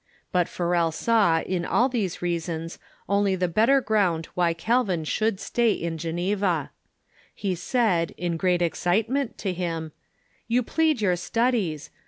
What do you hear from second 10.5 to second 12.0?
plead your studies.